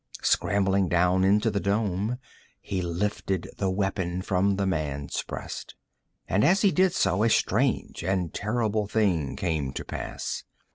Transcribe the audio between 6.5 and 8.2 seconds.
he did so, a strange